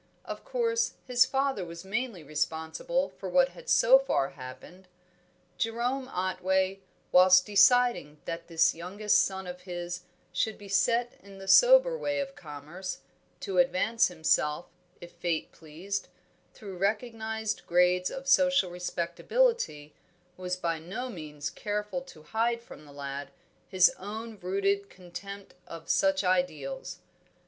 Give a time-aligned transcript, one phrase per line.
[0.25, 4.87] Of course his father was mainly responsible for what had so far happened.
[5.59, 6.79] Jerome Otway,
[7.11, 10.01] whilst deciding that this youngest son of his
[10.33, 13.01] should be set in the sober way of commerce,
[13.41, 14.65] to advance himself,
[14.99, 16.07] if fate pleased,
[16.55, 19.93] through recognised grades of social respectability,
[20.35, 23.29] was by no means careful to hide from the lad
[23.69, 27.01] his own rooted contempt of such ideals.